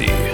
Crazy. 0.00 0.29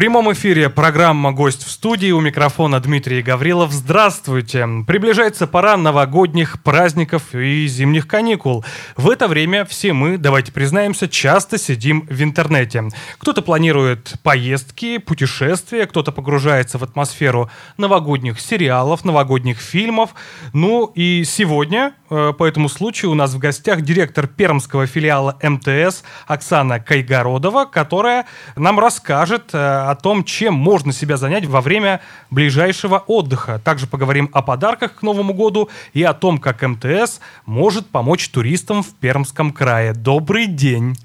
Прямом 0.00 0.32
эфире 0.32 0.70
программа 0.70 1.30
«Гость 1.30 1.62
в 1.62 1.70
студии». 1.70 2.10
У 2.10 2.22
микрофона 2.22 2.80
Дмитрий 2.80 3.20
Гаврилов. 3.20 3.70
Здравствуйте. 3.70 4.66
Приближается 4.86 5.46
пора 5.46 5.76
новогодних 5.76 6.62
праздников 6.62 7.34
и 7.34 7.66
зимних 7.66 8.08
каникул. 8.08 8.64
В 8.96 9.10
это 9.10 9.28
время 9.28 9.66
все 9.66 9.92
мы, 9.92 10.16
давайте 10.16 10.52
признаемся, 10.52 11.06
часто 11.06 11.58
сидим 11.58 12.06
в 12.08 12.22
интернете. 12.22 12.84
Кто-то 13.18 13.42
планирует 13.42 14.14
поездки, 14.22 14.96
путешествия, 14.96 15.86
кто-то 15.86 16.12
погружается 16.12 16.78
в 16.78 16.82
атмосферу 16.82 17.50
новогодних 17.76 18.40
сериалов, 18.40 19.04
новогодних 19.04 19.58
фильмов. 19.58 20.14
Ну 20.54 20.86
и 20.94 21.24
сегодня, 21.24 21.92
э, 22.08 22.32
по 22.38 22.46
этому 22.46 22.70
случаю, 22.70 23.10
у 23.10 23.14
нас 23.14 23.34
в 23.34 23.38
гостях 23.38 23.82
директор 23.82 24.26
пермского 24.26 24.86
филиала 24.86 25.38
МТС 25.42 26.04
Оксана 26.26 26.80
Кайгородова, 26.80 27.66
которая 27.66 28.24
нам 28.56 28.80
расскажет 28.80 29.50
э, 29.52 29.89
о 29.90 29.96
том, 29.96 30.24
чем 30.24 30.54
можно 30.54 30.92
себя 30.92 31.16
занять 31.16 31.46
во 31.46 31.60
время 31.60 32.00
ближайшего 32.30 33.02
отдыха. 33.06 33.60
Также 33.62 33.86
поговорим 33.86 34.30
о 34.32 34.42
подарках 34.42 34.96
к 34.96 35.02
Новому 35.02 35.34
году 35.34 35.68
и 35.92 36.02
о 36.02 36.14
том, 36.14 36.38
как 36.38 36.62
МТС 36.62 37.20
может 37.46 37.88
помочь 37.88 38.28
туристам 38.28 38.82
в 38.82 38.94
Пермском 38.94 39.52
крае. 39.52 39.92
Добрый 39.92 40.46
день! 40.46 40.96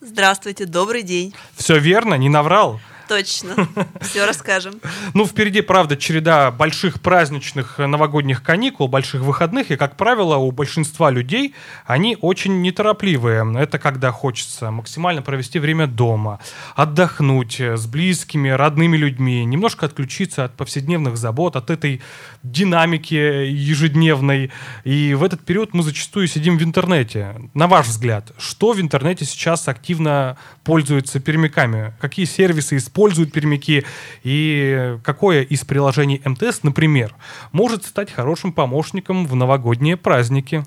Здравствуйте, 0.00 0.66
добрый 0.66 1.02
день. 1.02 1.32
Все 1.54 1.78
верно, 1.78 2.14
не 2.14 2.28
наврал? 2.28 2.80
Точно, 3.08 3.68
все 4.00 4.26
расскажем. 4.26 4.74
Ну, 5.14 5.26
впереди, 5.26 5.60
правда, 5.60 5.96
череда 5.96 6.50
больших 6.50 7.00
праздничных 7.00 7.78
новогодних 7.78 8.42
каникул, 8.42 8.88
больших 8.88 9.22
выходных, 9.22 9.70
и, 9.70 9.76
как 9.76 9.96
правило, 9.96 10.36
у 10.36 10.50
большинства 10.50 11.10
людей 11.10 11.54
они 11.86 12.16
очень 12.20 12.62
неторопливые. 12.62 13.42
Это 13.58 13.78
когда 13.78 14.12
хочется 14.12 14.70
максимально 14.70 15.22
провести 15.22 15.58
время 15.58 15.86
дома, 15.86 16.38
отдохнуть 16.74 17.60
с 17.60 17.86
близкими, 17.86 18.48
родными 18.48 18.96
людьми, 18.96 19.44
немножко 19.44 19.86
отключиться 19.86 20.44
от 20.44 20.56
повседневных 20.56 21.16
забот, 21.16 21.56
от 21.56 21.70
этой 21.70 22.02
динамики 22.42 23.14
ежедневной. 23.14 24.50
И 24.84 25.14
в 25.14 25.24
этот 25.24 25.44
период 25.44 25.74
мы 25.74 25.82
зачастую 25.82 26.28
сидим 26.28 26.58
в 26.58 26.62
интернете. 26.62 27.34
На 27.54 27.66
ваш 27.66 27.86
взгляд, 27.86 28.32
что 28.38 28.72
в 28.72 28.80
интернете 28.80 29.24
сейчас 29.24 29.68
активно 29.68 30.36
пользуются 30.64 31.20
пермяками? 31.20 31.94
Какие 32.00 32.26
сервисы 32.26 32.76
используют? 32.76 32.91
Используют 32.92 33.32
пермяки, 33.32 33.84
и 34.22 34.98
какое 35.02 35.42
из 35.42 35.64
приложений 35.64 36.20
МТС, 36.26 36.62
например, 36.62 37.14
может 37.50 37.86
стать 37.86 38.12
хорошим 38.12 38.52
помощником 38.52 39.26
в 39.26 39.34
новогодние 39.34 39.96
праздники. 39.96 40.64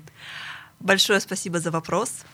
Большое 0.80 1.20
спасибо 1.20 1.60
за 1.60 1.70
вопрос. 1.70 2.24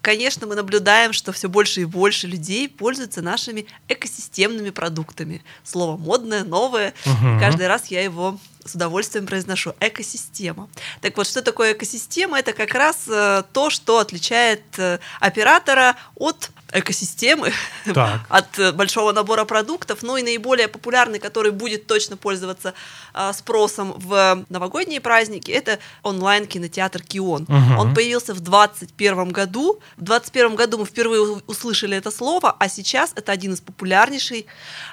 Конечно, 0.00 0.46
мы 0.46 0.54
наблюдаем, 0.54 1.12
что 1.12 1.32
все 1.32 1.48
больше 1.48 1.80
и 1.80 1.84
больше 1.84 2.28
людей 2.28 2.68
пользуются 2.68 3.20
нашими 3.20 3.66
экосистемными 3.88 4.70
продуктами. 4.70 5.42
Слово 5.64 5.96
модное, 5.96 6.44
новое. 6.44 6.94
Угу. 7.04 7.40
Каждый 7.40 7.66
раз 7.66 7.86
я 7.86 8.02
его 8.02 8.38
с 8.64 8.76
удовольствием 8.76 9.26
произношу. 9.26 9.74
Экосистема. 9.80 10.68
Так 11.00 11.16
вот, 11.16 11.26
что 11.26 11.42
такое 11.42 11.72
экосистема? 11.72 12.38
Это 12.38 12.52
как 12.52 12.72
раз 12.74 13.08
э, 13.08 13.42
то, 13.52 13.70
что 13.70 13.98
отличает 13.98 14.62
э, 14.78 15.00
оператора 15.18 15.96
от 16.14 16.52
экосистемы, 16.72 17.52
так. 17.94 18.20
от 18.28 18.58
э, 18.58 18.72
большого 18.72 19.12
набора 19.12 19.44
продуктов, 19.44 20.02
ну 20.02 20.16
и 20.16 20.22
наиболее 20.22 20.68
популярный, 20.68 21.18
который 21.18 21.50
будет 21.50 21.86
точно 21.86 22.16
пользоваться 22.16 22.74
а, 23.14 23.32
спросом 23.32 23.94
в 23.96 24.44
новогодние 24.48 25.00
праздники, 25.00 25.50
это 25.50 25.78
онлайн-кинотеатр 26.02 27.02
Кион. 27.02 27.42
Угу. 27.44 27.80
Он 27.80 27.94
появился 27.94 28.34
в 28.34 28.40
2021 28.40 29.30
году. 29.30 29.80
В 29.96 30.04
2021 30.04 30.56
году 30.56 30.78
мы 30.78 30.84
впервые 30.84 31.22
услышали 31.46 31.96
это 31.96 32.10
слово, 32.10 32.54
а 32.58 32.68
сейчас 32.68 33.12
это 33.14 33.32
один 33.32 33.54
из 33.54 33.60
популярнейших 33.60 34.44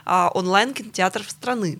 а, 0.05 0.31
онлайн-кинотеатров 0.33 1.29
страны. 1.29 1.79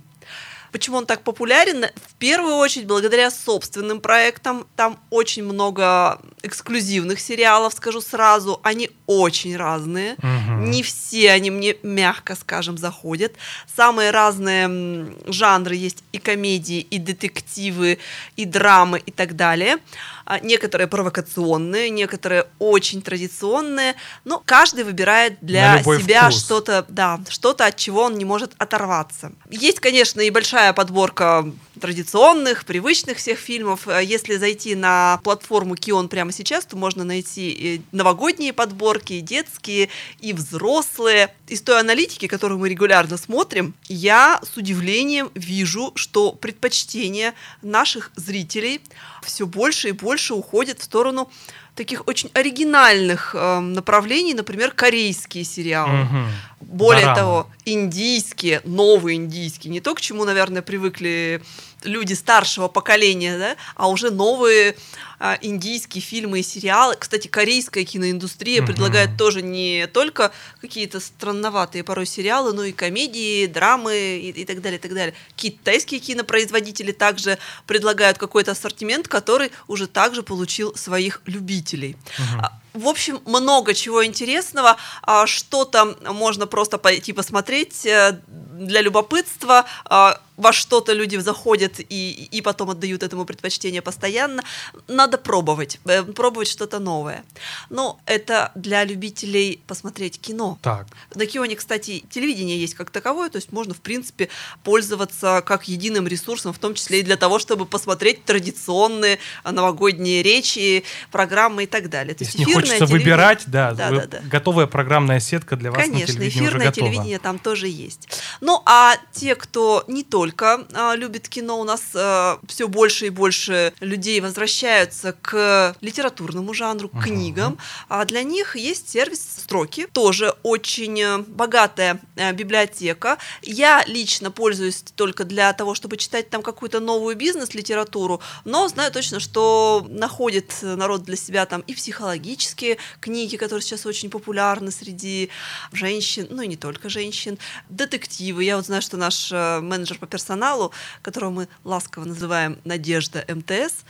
Почему 0.76 0.98
он 0.98 1.06
так 1.06 1.22
популярен? 1.22 1.86
В 2.06 2.16
первую 2.16 2.56
очередь 2.56 2.86
благодаря 2.86 3.32
собственным 3.32 4.02
проектам. 4.02 4.68
Там 4.76 5.00
очень 5.10 5.46
много 5.46 6.20
эксклюзивных 6.44 7.22
сериалов, 7.22 7.74
скажу 7.74 8.02
сразу. 8.02 8.60
Они 8.62 8.92
очень 9.06 9.56
разные. 9.56 10.16
Угу. 10.16 10.66
Не 10.66 10.84
все 10.84 11.32
они 11.32 11.50
мне, 11.50 11.78
мягко 11.82 12.36
скажем, 12.36 12.78
заходят. 12.78 13.32
Самые 13.74 14.12
разные 14.12 15.16
жанры 15.28 15.76
есть 15.76 16.04
и 16.12 16.18
комедии, 16.18 16.82
и 16.82 16.98
детективы, 16.98 17.98
и 18.36 18.44
драмы, 18.44 19.00
и 19.00 19.12
так 19.12 19.38
далее. 19.38 19.78
А, 20.26 20.40
некоторые 20.40 20.88
провокационные, 20.88 21.92
некоторые 21.92 22.48
очень 22.58 23.04
традиционные, 23.04 23.94
но 24.24 24.42
каждый 24.44 24.84
выбирает 24.84 25.38
для 25.42 25.84
себя 25.84 26.32
что-то, 26.32 26.84
да, 26.90 27.20
что-то, 27.30 27.68
от 27.68 27.76
чего 27.78 28.02
он 28.04 28.18
не 28.18 28.26
может 28.26 28.54
оторваться. 28.58 29.34
Есть, 29.52 29.80
конечно, 29.80 30.22
и 30.22 30.32
большая 30.32 30.65
подборка 30.74 31.52
традиционных, 31.80 32.66
привычных 32.66 33.18
всех 33.18 33.40
фильмов. 33.40 33.88
Э, 33.88 34.04
если 34.04 34.38
зайти 34.38 34.76
на 34.76 35.20
платформу 35.24 35.76
Кион 35.76 36.10
прямо 36.10 36.32
сейчас, 36.32 36.66
то 36.66 36.78
можно 36.78 37.04
найти 37.04 37.52
и 37.52 37.82
новогодние 37.92 38.54
подборки, 38.54 39.14
и 39.14 39.22
детские, 39.22 39.90
и 40.20 40.34
взрослые. 40.34 41.34
Из 41.48 41.62
той 41.62 41.80
аналитики, 41.80 42.28
которую 42.28 42.60
мы 42.60 42.70
регулярно 42.70 43.18
смотрим, 43.18 43.74
я 43.88 44.40
с 44.44 44.58
удивлением 44.58 45.32
вижу, 45.36 45.92
что 45.96 46.32
предпочтение 46.32 47.34
наших 47.62 48.12
зрителей 48.16 48.82
все 49.24 49.46
больше 49.46 49.90
и 49.90 49.92
больше 49.92 50.34
уходит 50.34 50.80
в 50.80 50.84
сторону 50.84 51.30
таких 51.76 52.08
очень 52.08 52.32
оригинальных 52.34 53.36
э, 53.38 53.60
направлений, 53.60 54.34
например, 54.34 54.72
корейские 54.72 55.44
сериалы. 55.44 56.04
Угу. 56.04 56.18
Более 56.62 57.02
Дорама. 57.02 57.20
того, 57.20 57.50
индийские, 57.66 58.62
новые 58.64 59.18
индийские, 59.18 59.72
не 59.72 59.82
то, 59.82 59.94
к 59.94 60.02
чему, 60.02 60.26
наверное, 60.26 60.62
привыкли 60.62 61.42
люди 61.84 62.14
старшего 62.14 62.68
поколения, 62.68 63.38
да, 63.38 63.56
а 63.76 63.90
уже 63.90 64.12
новые 64.12 64.76
а, 65.20 65.38
индийские 65.42 66.02
фильмы 66.02 66.40
и 66.40 66.44
сериалы. 66.44 66.96
Кстати, 66.98 67.28
корейская 67.28 67.86
киноиндустрия 67.86 68.62
mm-hmm. 68.62 68.66
предлагает 68.66 69.18
тоже 69.18 69.42
не 69.42 69.88
только 69.88 70.32
какие-то 70.62 71.00
странноватые 71.00 71.84
порой 71.84 72.06
сериалы, 72.06 72.54
но 72.54 72.64
и 72.64 72.72
комедии, 72.72 73.46
драмы 73.46 73.96
и, 73.96 74.30
и 74.30 74.46
так 74.46 74.62
далее, 74.62 74.80
и 74.80 74.82
так 74.82 74.94
далее. 74.94 75.14
Китайские 75.36 76.00
кинопроизводители 76.00 76.92
также 76.92 77.38
предлагают 77.68 78.18
какой-то 78.18 78.52
ассортимент, 78.52 79.08
который 79.08 79.52
уже 79.68 79.88
также 79.88 80.24
получил 80.24 80.76
своих 80.76 81.22
любителей. 81.26 81.96
Mm-hmm. 82.18 82.50
В 82.76 82.90
общем, 82.90 83.22
много 83.26 83.74
чего 83.74 84.06
интересного. 84.06 84.76
А, 85.02 85.28
что-то 85.28 85.96
можно 86.12 86.46
просто 86.46 86.78
пойти 86.78 87.14
посмотреть 87.14 87.86
э, 87.86 88.20
для 88.28 88.82
любопытства 88.82 89.66
а, 89.86 90.20
во 90.38 90.52
что-то 90.54 90.94
люди 90.94 91.18
заходят 91.18 91.80
и, 91.80 92.28
и 92.32 92.42
потом 92.42 92.70
отдают 92.70 93.04
этому 93.04 93.26
предпочтение 93.26 93.82
постоянно. 93.82 94.44
Надо 94.88 95.18
пробовать, 95.18 95.80
э, 95.86 96.04
пробовать 96.04 96.48
что-то 96.48 96.80
новое. 96.80 97.24
Но 97.70 98.00
это 98.06 98.52
для 98.56 98.84
любителей 98.84 99.62
посмотреть 99.68 100.20
кино. 100.20 100.58
Так. 100.62 100.88
На 101.14 101.26
Кионе, 101.26 101.56
кстати, 101.56 102.04
телевидение 102.10 102.60
есть 102.60 102.76
как 102.76 102.90
таковое, 102.90 103.30
то 103.30 103.38
есть 103.38 103.52
можно, 103.52 103.74
в 103.74 103.82
принципе, 103.82 104.30
пользоваться 104.64 105.42
как 105.46 105.68
единым 105.68 106.08
ресурсом, 106.08 106.54
в 106.54 106.60
том 106.60 106.74
числе 106.74 107.00
и 107.00 107.04
для 107.04 107.18
того, 107.18 107.40
чтобы 107.40 107.66
посмотреть 107.66 108.26
традиционные 108.26 109.20
новогодние 109.44 110.24
речи, 110.24 110.84
программы 111.12 111.64
и 111.64 111.68
так 111.68 111.90
далее. 111.90 112.16
То 112.16 112.24
есть 112.24 112.38
не 112.38 112.46
хочется 112.46 112.86
выбирать, 112.86 113.44
да, 113.48 113.74
да, 113.74 113.90
да, 113.92 114.06
да, 114.06 114.20
готовая 114.24 114.68
программная 114.68 115.20
сетка 115.20 115.56
для 115.56 115.72
вас 115.72 115.82
Конечно, 115.82 116.20
на 116.20 116.28
эфирное 116.28 116.72
телевидение 116.72 117.20
там 117.20 117.40
тоже 117.40 117.68
есть. 117.68 118.08
Ну, 118.42 118.62
а 118.66 118.96
те, 119.14 119.36
кто 119.36 119.84
не 119.88 120.04
только 120.26 120.66
а, 120.74 120.96
любит 120.96 121.30
кино, 121.30 121.60
у 121.60 121.64
нас 121.64 121.84
а, 121.94 122.40
все 122.48 122.68
больше 122.68 123.06
и 123.06 123.10
больше 123.10 123.74
людей 123.80 124.20
возвращаются 124.22 125.14
к 125.14 125.76
литературному 125.82 126.52
жанру, 126.52 126.90
к 126.90 126.96
uh-huh. 126.96 127.04
книгам. 127.04 127.60
А 127.90 128.04
для 128.06 128.24
них 128.24 128.56
есть 128.56 128.90
сервис 128.90 129.22
«Строки», 129.22 129.88
тоже 129.94 130.34
очень 130.42 131.00
э, 131.00 131.20
богатая 131.20 132.02
а, 132.18 132.32
библиотека. 132.32 133.20
Я 133.44 133.84
лично 133.86 134.32
пользуюсь 134.32 134.84
только 134.96 135.26
для 135.26 135.54
того, 135.54 135.76
чтобы 135.76 135.98
читать 135.98 136.32
там 136.32 136.42
какую-то 136.42 136.80
новую 136.80 137.16
бизнес-литературу, 137.16 138.20
но 138.46 138.68
знаю 138.68 138.92
точно, 138.92 139.20
что 139.20 139.86
находит 139.90 140.56
народ 140.64 141.04
для 141.04 141.18
себя 141.18 141.46
там 141.46 141.62
и 141.68 141.76
психологические 141.76 142.78
книги, 143.00 143.36
которые 143.36 143.62
сейчас 143.62 143.86
очень 143.86 144.10
популярны 144.10 144.72
среди 144.72 145.30
женщин, 145.72 146.26
ну 146.32 146.42
и 146.42 146.48
не 146.48 146.58
только 146.58 146.90
женщин, 146.90 147.38
детективы. 147.70 148.44
Я 148.44 148.56
вот 148.56 148.66
знаю, 148.66 148.82
что 148.82 148.98
наш 148.98 149.32
э, 149.32 149.60
менеджер 149.62 150.00
по 150.00 150.08
персоналу, 150.16 150.72
которого 151.02 151.32
мы 151.32 151.48
ласково 151.66 152.06
называем 152.06 152.58
Надежда 152.64 153.26
МТС, 153.28 153.84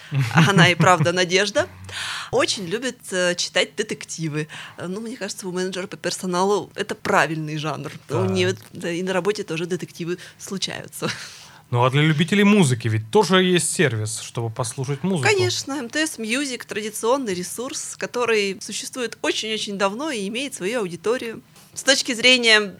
она 0.50 0.70
и 0.70 0.76
правда 0.76 1.12
Надежда, 1.12 1.68
очень 2.32 2.66
любит 2.66 2.98
э, 3.12 3.36
читать 3.36 3.76
детективы. 3.76 4.48
Ну, 4.78 5.02
мне 5.02 5.18
кажется, 5.18 5.48
у 5.48 5.52
менеджера 5.52 5.86
по 5.86 5.98
персоналу 5.98 6.72
это 6.74 6.96
правильный 6.96 7.58
жанр. 7.58 7.92
Да. 8.10 8.22
У 8.22 8.26
нее 8.26 8.56
и 8.74 9.04
на 9.04 9.14
работе 9.14 9.44
тоже 9.44 9.68
детективы 9.68 10.18
случаются. 10.40 11.12
Ну 11.72 11.84
а 11.84 11.90
для 11.90 12.02
любителей 12.02 12.44
музыки 12.44 12.88
ведь 12.88 13.10
тоже 13.12 13.44
есть 13.44 13.72
сервис, 13.72 14.20
чтобы 14.20 14.50
послушать 14.50 15.04
музыку. 15.04 15.30
Конечно, 15.30 15.82
МТС 15.84 16.20
Music 16.20 16.66
традиционный 16.66 17.34
ресурс, 17.34 17.96
который 17.98 18.58
существует 18.62 19.18
очень-очень 19.22 19.78
давно 19.78 20.12
и 20.12 20.28
имеет 20.28 20.54
свою 20.54 20.80
аудиторию. 20.80 21.42
С 21.76 21.84
точки 21.84 22.14
зрения 22.14 22.76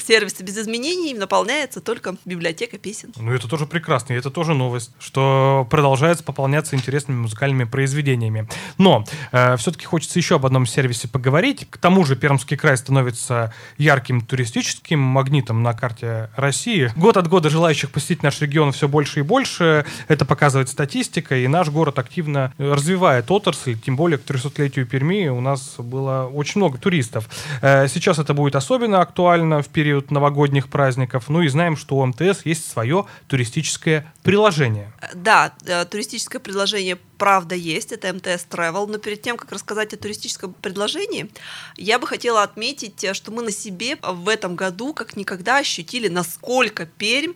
сервиса 0.00 0.44
без 0.44 0.56
изменений 0.56 1.14
наполняется 1.14 1.80
только 1.80 2.16
библиотека 2.24 2.78
песен. 2.78 3.12
Ну, 3.16 3.32
это 3.32 3.48
тоже 3.48 3.66
прекрасно, 3.66 4.12
и 4.12 4.16
это 4.16 4.30
тоже 4.30 4.54
новость, 4.54 4.92
что 5.00 5.66
продолжается 5.68 6.22
пополняться 6.22 6.76
интересными 6.76 7.18
музыкальными 7.18 7.64
произведениями. 7.64 8.48
Но 8.78 9.04
э, 9.32 9.56
все-таки 9.56 9.84
хочется 9.84 10.18
еще 10.18 10.36
об 10.36 10.46
одном 10.46 10.66
сервисе 10.66 11.08
поговорить. 11.08 11.66
К 11.68 11.78
тому 11.78 12.04
же 12.04 12.14
Пермский 12.14 12.56
край 12.56 12.76
становится 12.76 13.52
ярким 13.78 14.20
туристическим 14.20 15.00
магнитом 15.00 15.62
на 15.62 15.72
карте 15.72 16.30
России. 16.36 16.92
Год 16.96 17.16
от 17.16 17.28
года 17.28 17.50
желающих 17.50 17.90
посетить 17.90 18.22
наш 18.22 18.40
регион 18.40 18.72
все 18.72 18.86
больше 18.86 19.20
и 19.20 19.22
больше. 19.22 19.84
Это 20.06 20.24
показывает 20.24 20.68
статистика, 20.68 21.36
и 21.36 21.48
наш 21.48 21.68
город 21.68 21.98
активно 21.98 22.52
развивает 22.58 23.30
отрасль, 23.30 23.76
тем 23.76 23.96
более 23.96 24.18
к 24.18 24.22
300-летию 24.22 24.86
Перми 24.86 25.28
у 25.28 25.40
нас 25.40 25.74
было 25.78 26.30
очень 26.32 26.60
много 26.60 26.78
туристов. 26.78 27.28
Э, 27.60 27.88
сейчас 27.88 28.18
это 28.18 28.35
будет 28.36 28.54
особенно 28.54 29.00
актуально 29.00 29.62
в 29.62 29.68
период 29.68 30.12
новогодних 30.12 30.68
праздников. 30.68 31.24
Ну 31.28 31.42
и 31.42 31.48
знаем, 31.48 31.76
что 31.76 31.96
у 31.96 32.06
МТС 32.06 32.42
есть 32.44 32.70
свое 32.70 33.06
туристическое 33.26 34.12
приложение. 34.22 34.92
Да, 35.14 35.52
э, 35.66 35.84
туристическое 35.86 36.40
предложение 36.40 36.96
правда 37.18 37.54
есть, 37.54 37.92
это 37.92 38.12
МТС 38.12 38.46
Travel, 38.50 38.86
но 38.86 38.98
перед 38.98 39.22
тем, 39.22 39.36
как 39.36 39.52
рассказать 39.52 39.92
о 39.92 39.96
туристическом 39.96 40.52
предложении, 40.54 41.30
я 41.76 41.98
бы 41.98 42.06
хотела 42.06 42.42
отметить, 42.42 43.02
э, 43.04 43.14
что 43.14 43.30
мы 43.30 43.42
на 43.42 43.50
себе 43.50 43.98
в 44.02 44.28
этом 44.28 44.56
году 44.56 44.94
как 44.94 45.16
никогда 45.16 45.58
ощутили, 45.58 46.08
насколько 46.08 46.86
Пермь 46.86 47.34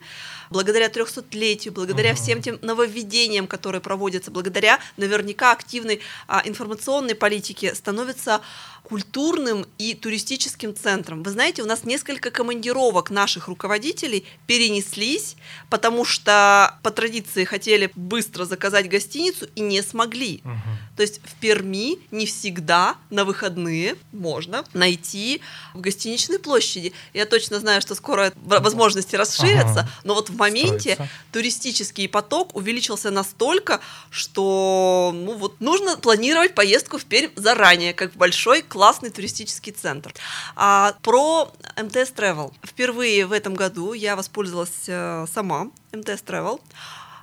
благодаря 0.51 0.89
300-летию, 0.89 1.73
благодаря 1.73 2.11
uh-huh. 2.11 2.17
всем 2.17 2.43
тем 2.43 2.59
нововведениям, 2.61 3.47
которые 3.47 3.81
проводятся, 3.81 4.31
благодаря 4.31 4.81
наверняка 4.97 5.53
активной 5.53 6.01
а, 6.27 6.43
информационной 6.45 7.15
политике, 7.15 7.75
становится 7.75 8.41
культурным 8.83 9.67
и 9.79 9.95
туристическим 9.95 10.75
центром. 10.75 11.23
Вы 11.23 11.31
знаете, 11.31 11.63
у 11.63 11.67
нас 11.67 11.85
несколько 11.85 12.31
командировок 12.31 13.11
наших 13.11 13.47
руководителей 13.47 14.27
перенеслись, 14.47 15.37
потому 15.69 16.05
что 16.05 16.79
по 16.83 16.91
традиции 16.91 17.45
хотели 17.45 17.93
быстро 17.95 18.45
заказать 18.45 18.89
гостиницу 18.89 19.49
и 19.55 19.61
не 19.71 19.83
смогли. 19.83 20.43
Uh-huh. 20.45 20.97
То 20.97 21.03
есть 21.03 21.21
в 21.25 21.35
Перми 21.37 21.99
не 22.11 22.27
всегда 22.27 22.97
на 23.09 23.25
выходные 23.25 23.97
можно 24.13 24.65
найти 24.75 25.41
в 25.75 25.81
гостиничной 25.81 26.39
площади. 26.39 26.93
Я 27.15 27.25
точно 27.25 27.61
знаю, 27.61 27.81
что 27.81 27.95
скоро 27.95 28.33
возможности 28.45 29.17
расширятся, 29.17 29.81
ага. 29.81 29.91
но 30.05 30.15
вот 30.15 30.29
в 30.29 30.37
моменте 30.37 30.95
Строится. 30.95 31.09
туристический 31.33 32.09
поток 32.09 32.55
увеличился 32.57 33.11
настолько, 33.11 33.81
что 34.11 35.13
ну 35.15 35.35
вот 35.35 35.61
нужно 35.61 35.97
планировать 35.97 36.55
поездку 36.55 36.99
в 36.99 37.05
Пермь 37.05 37.31
заранее, 37.37 37.95
как 37.95 38.13
большой 38.13 38.63
классный 38.63 39.11
туристический 39.11 39.73
центр. 39.73 40.13
А 40.57 40.95
про 41.03 41.53
МТС 41.77 42.13
Travel. 42.13 42.53
Впервые 42.63 43.27
в 43.27 43.33
этом 43.33 43.55
году 43.55 43.93
я 43.93 44.17
воспользовалась 44.17 44.89
э, 44.89 45.27
сама 45.33 45.71
МТС 45.93 46.23
Travel 46.27 46.61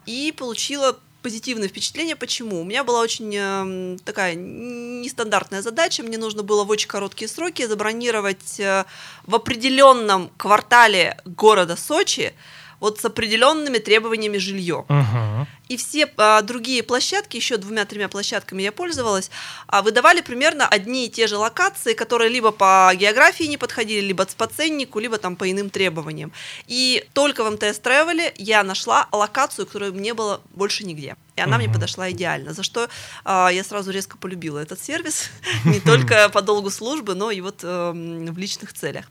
и 0.08 0.34
получила 0.36 0.98
позитивное 1.22 1.68
впечатление. 1.68 2.16
Почему? 2.16 2.62
У 2.62 2.64
меня 2.64 2.84
была 2.84 3.02
очень 3.02 3.34
э, 3.36 3.98
такая 4.04 4.36
нестандартная 4.36 5.62
задача. 5.62 6.04
Мне 6.04 6.18
нужно 6.18 6.44
было 6.44 6.64
в 6.64 6.70
очень 6.70 6.88
короткие 6.88 7.28
сроки 7.28 7.66
забронировать 7.66 8.60
э, 8.60 8.86
в 9.24 9.36
определенном 9.36 10.30
квартале 10.38 11.18
города 11.26 11.76
Сочи 11.76 12.34
вот 12.80 13.00
с 13.00 13.06
определенными 13.06 13.80
требованиями 13.80 14.38
жилье. 14.38 14.86
Uh-huh. 14.88 15.46
И 15.68 15.78
все 15.78 16.10
а, 16.18 16.42
другие 16.42 16.84
площадки, 16.84 17.36
еще 17.36 17.58
двумя-тремя 17.58 18.08
площадками 18.08 18.62
я 18.62 18.72
пользовалась, 18.72 19.30
а, 19.68 19.82
выдавали 19.82 20.22
примерно 20.22 20.68
одни 20.68 21.08
и 21.08 21.10
те 21.10 21.28
же 21.28 21.38
локации, 21.38 21.94
которые 21.94 22.30
либо 22.30 22.52
по 22.52 22.92
географии 22.96 23.44
не 23.44 23.58
подходили, 23.58 24.06
либо 24.06 24.26
по 24.38 24.48
ценнику, 24.48 25.00
либо 25.00 25.18
там 25.18 25.36
по 25.36 25.50
иным 25.50 25.70
требованиям. 25.70 26.32
И 26.68 27.06
только 27.14 27.44
в 27.44 27.52
МТС 27.52 27.80
Travel 27.80 28.32
я 28.38 28.64
нашла 28.64 29.08
локацию, 29.12 29.66
которую 29.66 29.94
мне 29.94 30.14
было 30.14 30.42
больше 30.52 30.86
нигде. 30.86 31.16
И 31.36 31.42
она 31.42 31.58
uh-huh. 31.58 31.60
мне 31.60 31.70
подошла 31.70 32.12
идеально, 32.12 32.54
за 32.54 32.64
что 32.64 32.90
а, 33.26 33.50
я 33.50 33.64
сразу 33.64 33.92
резко 33.92 34.18
полюбила 34.18 34.60
этот 34.60 34.82
сервис, 34.82 35.30
не 35.66 35.80
только 35.80 36.30
по 36.30 36.42
долгу 36.42 36.70
службы, 36.70 37.16
но 37.16 37.32
и 37.32 37.42
вот 37.42 37.62
а, 37.64 37.92
в 37.92 38.38
личных 38.38 38.74
целях. 38.74 39.06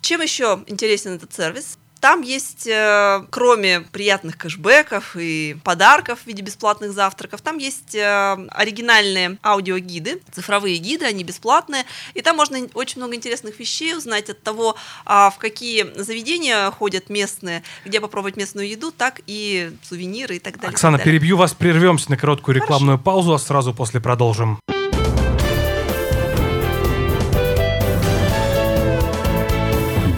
Чем 0.00 0.20
еще 0.20 0.64
интересен 0.66 1.12
этот 1.12 1.32
сервис? 1.32 1.78
Там 2.02 2.22
есть, 2.22 2.66
э, 2.66 3.24
кроме 3.30 3.82
приятных 3.82 4.36
кэшбэков 4.36 5.14
и 5.14 5.56
подарков 5.62 6.18
в 6.24 6.26
виде 6.26 6.42
бесплатных 6.42 6.90
завтраков, 6.90 7.42
там 7.42 7.58
есть 7.58 7.94
э, 7.94 8.48
оригинальные 8.50 9.38
аудиогиды, 9.40 10.20
цифровые 10.32 10.78
гиды, 10.78 11.04
они 11.04 11.22
бесплатные, 11.22 11.84
и 12.14 12.20
там 12.20 12.36
можно 12.36 12.58
очень 12.74 12.98
много 12.98 13.14
интересных 13.14 13.60
вещей 13.60 13.96
узнать 13.96 14.30
от 14.30 14.42
того, 14.42 14.74
а, 15.04 15.30
в 15.30 15.38
какие 15.38 15.92
заведения 15.94 16.72
ходят 16.72 17.08
местные, 17.08 17.62
где 17.84 18.00
попробовать 18.00 18.36
местную 18.36 18.68
еду, 18.68 18.90
так 18.90 19.20
и 19.28 19.70
сувениры 19.88 20.36
и 20.36 20.40
так 20.40 20.56
далее. 20.56 20.70
Оксана, 20.70 20.98
так 20.98 21.06
далее. 21.06 21.20
перебью 21.20 21.36
вас, 21.36 21.54
прервемся 21.54 22.10
на 22.10 22.16
короткую 22.16 22.56
рекламную 22.56 22.98
Хорошо. 22.98 23.04
паузу, 23.04 23.34
а 23.34 23.38
сразу 23.38 23.72
после 23.72 24.00
продолжим. 24.00 24.58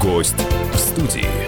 Гость 0.00 0.34
в 0.72 0.78
студии. 0.78 1.43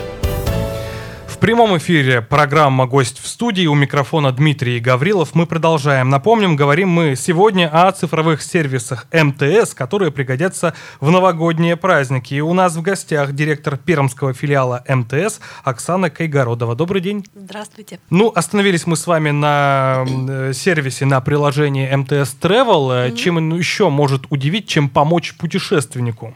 В 1.47 1.49
прямом 1.49 1.79
эфире 1.79 2.23
программа 2.23 2.87
«Гость 2.89 3.21
в 3.21 3.29
студии». 3.29 3.67
У 3.67 3.75
микрофона 3.77 4.33
Дмитрий 4.33 4.81
Гаврилов. 4.81 5.37
Мы 5.37 5.47
продолжаем. 5.47 6.11
Напомним, 6.11 6.57
говорим 6.57 6.89
мы 6.89 7.15
сегодня 7.15 7.71
о 7.73 7.93
цифровых 7.93 8.43
сервисах 8.43 9.07
МТС, 9.13 9.73
которые 9.73 10.11
пригодятся 10.11 10.75
в 10.99 11.09
новогодние 11.13 11.77
праздники. 11.77 12.35
И 12.35 12.41
у 12.41 12.53
нас 12.53 12.75
в 12.75 12.83
гостях 12.83 13.33
директор 13.33 13.77
пермского 13.77 14.35
филиала 14.35 14.83
МТС 14.89 15.39
Оксана 15.63 16.11
Кайгородова. 16.11 16.75
Добрый 16.75 17.01
день. 17.01 17.25
Здравствуйте. 17.37 18.01
Ну, 18.11 18.33
остановились 18.35 18.85
мы 18.89 18.97
с 18.97 19.07
вами 19.07 19.31
на 19.31 20.05
э, 20.05 20.53
сервисе, 20.53 21.07
на 21.07 21.21
приложении 21.21 21.95
МТС 21.95 22.35
Travel. 22.41 23.13
Mm-hmm. 23.13 23.17
Чем 23.17 23.57
еще 23.57 23.89
может 23.89 24.25
удивить, 24.31 24.67
чем 24.67 24.89
помочь 24.89 25.37
путешественнику? 25.37 26.35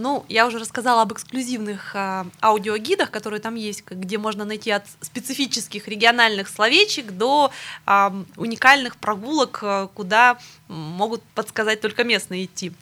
Ну, 0.00 0.24
я 0.28 0.46
уже 0.46 0.58
рассказала 0.58 1.02
об 1.02 1.12
эксклюзивных 1.12 1.94
э, 1.94 2.24
аудиогидах, 2.40 3.10
которые 3.10 3.40
там 3.40 3.54
есть, 3.54 3.84
где 3.84 4.16
можно 4.16 4.46
найти 4.46 4.70
от 4.70 4.84
специфических 5.02 5.88
региональных 5.88 6.48
словечек 6.48 7.12
до 7.12 7.52
э, 7.86 8.10
уникальных 8.36 8.96
прогулок, 8.96 9.58
э, 9.62 9.88
куда 9.94 10.38
могут 10.70 11.22
подсказать 11.34 11.80
только 11.80 12.04
местные 12.04 12.44
идти. 12.44 12.72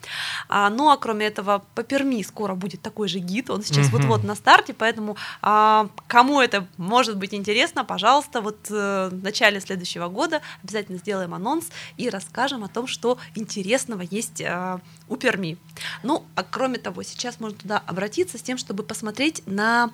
А, 0.48 0.70
ну 0.70 0.90
а 0.90 0.96
кроме 0.96 1.26
этого, 1.26 1.64
по 1.74 1.82
Перми 1.82 2.22
скоро 2.22 2.54
будет 2.54 2.82
такой 2.82 3.08
же 3.08 3.18
гид, 3.18 3.50
он 3.50 3.62
сейчас 3.62 3.86
mm-hmm. 3.86 3.90
вот-вот 3.92 4.24
на 4.24 4.34
старте, 4.34 4.74
поэтому 4.74 5.16
а, 5.42 5.88
кому 6.06 6.40
это 6.40 6.66
может 6.76 7.16
быть 7.16 7.34
интересно, 7.34 7.84
пожалуйста, 7.84 8.40
вот 8.40 8.58
а, 8.70 9.08
в 9.08 9.22
начале 9.22 9.60
следующего 9.60 10.08
года 10.08 10.42
обязательно 10.62 10.98
сделаем 10.98 11.34
анонс 11.34 11.68
и 11.96 12.10
расскажем 12.10 12.62
о 12.62 12.68
том, 12.68 12.86
что 12.86 13.18
интересного 13.34 14.02
есть 14.02 14.42
а, 14.42 14.80
у 15.08 15.16
Перми. 15.16 15.56
Ну, 16.02 16.24
а 16.34 16.42
кроме 16.42 16.78
того, 16.78 17.02
сейчас 17.08 17.40
можно 17.40 17.58
туда 17.58 17.78
обратиться 17.78 18.38
с 18.38 18.42
тем, 18.42 18.58
чтобы 18.58 18.82
посмотреть 18.82 19.42
на 19.46 19.90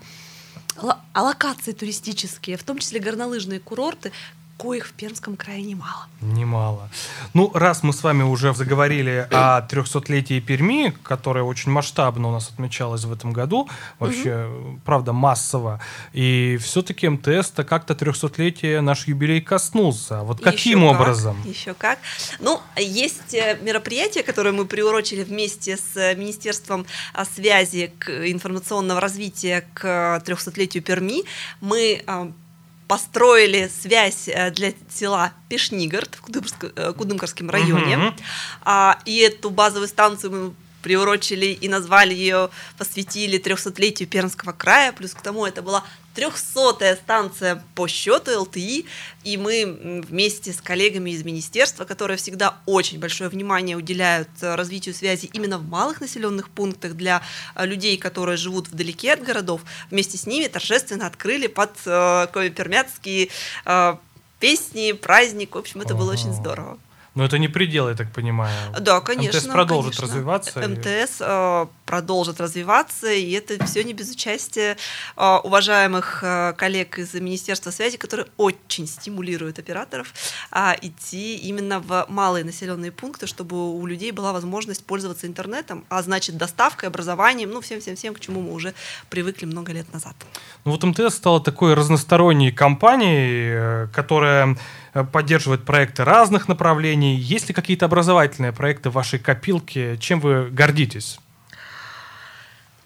локации 1.15 1.73
туристические, 1.73 2.57
в 2.57 2.65
том 2.65 2.79
числе 2.79 3.01
горнолыжные 3.01 3.61
курорты, 3.61 4.13
коих 4.57 4.87
в 4.87 4.93
Пермском 4.93 5.37
крае 5.37 5.63
немало. 5.63 6.07
Немало. 6.21 6.89
Ну, 7.35 7.51
раз 7.55 7.83
мы 7.83 7.93
с 7.93 8.03
вами 8.03 8.23
уже 8.23 8.55
заговорили 8.55 9.29
о 9.31 9.67
300-летии 9.69 10.41
Перми, 10.41 10.95
которое 11.03 11.43
очень 11.43 11.73
масштабно 11.73 12.29
у 12.29 12.33
нас 12.33 12.51
отмечалось 12.51 13.05
в 13.05 13.13
этом 13.13 13.33
году, 13.33 13.69
вообще, 13.99 14.47
угу. 14.47 14.81
правда, 14.85 15.13
массово, 15.13 15.81
и 16.13 16.59
все-таки 16.63 17.09
МТС-то 17.09 17.65
как-то 17.65 17.95
300-летие 17.95 18.81
наш 18.81 19.07
юбилей 19.07 19.41
коснулся. 19.41 20.23
Вот 20.23 20.41
каким 20.41 20.85
еще 20.85 20.95
образом? 20.95 21.37
Как, 21.37 21.47
еще 21.47 21.75
как. 21.75 21.99
Ну, 22.39 22.61
есть 22.77 23.35
э, 23.35 23.59
мероприятие, 23.61 24.23
которое 24.23 24.53
мы 24.53 24.67
приурочили 24.67 25.25
вместе 25.25 25.77
с 25.77 25.97
э, 25.97 26.15
Министерством 26.15 26.87
а, 27.13 27.25
связи 27.25 27.93
к 27.99 28.31
информационного 28.31 29.01
развития 29.01 29.67
к 29.75 30.23
300-летию 30.25 30.83
Перми. 30.83 31.25
Мы 31.61 32.05
построили 32.95 33.69
связь 33.83 34.29
э, 34.29 34.53
для 34.53 34.73
села 34.89 35.33
Пешнигард 35.49 36.17
в 36.23 36.65
э, 36.77 36.93
Кудымкарском 36.93 37.51
районе. 37.51 37.99
Угу. 37.99 38.15
А, 38.63 39.01
и 39.05 39.19
эту 39.19 39.51
базовую 39.51 39.89
станцию 39.89 40.31
мы 40.31 40.55
приурочили 40.81 41.47
и 41.47 41.69
назвали 41.69 42.15
ее, 42.15 42.51
посвятили 42.79 43.41
300-летию 43.41 44.09
Пермского 44.09 44.53
края. 44.53 44.93
Плюс 44.93 45.13
к 45.13 45.21
тому 45.23 45.45
это 45.45 45.61
была 45.61 45.83
трехсотая 46.15 46.97
станция 46.97 47.63
по 47.75 47.89
счету 47.89 48.41
ЛТИ, 48.43 48.87
и 49.25 49.37
мы 49.37 50.03
вместе 50.09 50.53
с 50.53 50.61
коллегами 50.61 51.11
из 51.11 51.25
министерства, 51.25 51.85
которые 51.85 52.17
всегда 52.17 52.59
очень 52.67 52.99
большое 52.99 53.29
внимание 53.29 53.77
уделяют 53.77 54.29
э, 54.41 54.55
развитию 54.55 54.95
связи 54.95 55.29
именно 55.33 55.59
в 55.59 55.69
малых 55.69 56.01
населенных 56.01 56.49
пунктах 56.51 56.95
для 56.95 57.23
э, 57.55 57.67
людей, 57.67 57.97
которые 57.97 58.37
живут 58.37 58.69
вдалеке 58.69 59.13
от 59.13 59.23
городов, 59.23 59.63
вместе 59.91 60.17
с 60.17 60.27
ними 60.27 60.47
торжественно 60.47 61.07
открыли 61.07 61.49
под 61.49 61.73
э, 61.87 62.27
пермяцкие 62.33 63.31
э, 63.65 63.97
песни, 64.39 64.93
праздник. 64.93 65.55
В 65.55 65.59
общем, 65.59 65.81
это 65.81 65.95
было 65.95 66.13
очень 66.13 66.33
здорово. 66.33 66.79
Но 67.15 67.25
это 67.25 67.39
не 67.39 67.49
предел, 67.49 67.89
я 67.89 67.95
так 67.95 68.11
понимаю. 68.13 68.53
Да, 68.81 69.01
конечно. 69.01 69.39
МТС 69.39 69.47
продолжит 69.47 69.97
конечно. 69.97 70.17
развиваться. 70.17 70.69
МТС 70.69 71.17
э, 71.21 71.67
продолжит 71.87 72.41
развиваться, 72.41 73.13
и 73.13 73.31
это 73.33 73.65
все 73.67 73.85
не 73.85 73.93
без 73.93 74.11
участия 74.11 74.77
э, 75.17 75.37
уважаемых 75.45 76.25
э, 76.25 76.55
коллег 76.57 76.99
из 76.99 77.15
Министерства 77.15 77.71
связи, 77.71 77.99
которые 77.99 78.27
очень 78.37 78.89
стимулируют 78.89 79.61
операторов 79.61 80.13
э, 80.51 80.73
идти 80.83 81.37
именно 81.37 81.79
в 81.79 82.07
малые 82.09 82.45
населенные 82.45 82.91
пункты, 82.91 83.29
чтобы 83.29 83.77
у 83.79 83.87
людей 83.87 84.11
была 84.11 84.33
возможность 84.33 84.85
пользоваться 84.85 85.29
интернетом, 85.29 85.85
а 85.89 86.03
значит 86.03 86.37
доставкой, 86.37 86.89
образованием, 86.89 87.51
ну 87.51 87.61
всем-всем-всем, 87.61 88.15
к 88.15 88.21
чему 88.21 88.41
мы 88.41 88.53
уже 88.53 88.75
привыкли 89.09 89.47
много 89.47 89.73
лет 89.73 89.93
назад. 89.93 90.17
Ну 90.65 90.73
вот 90.73 90.83
МТС 90.83 91.15
стала 91.15 91.41
такой 91.41 91.75
разносторонней 91.75 92.51
компанией, 92.51 93.51
э, 93.55 93.89
которая 93.93 94.57
поддерживает 95.03 95.65
проекты 95.65 96.05
разных 96.05 96.49
направлений. 96.49 97.17
Есть 97.17 97.49
ли 97.49 97.55
какие-то 97.55 97.87
образовательные 97.87 98.53
проекты 98.53 98.91
в 98.91 98.93
вашей 98.93 99.19
копилке? 99.19 99.99
Чем 99.99 100.21
вы 100.21 100.49
гордитесь? 100.51 101.19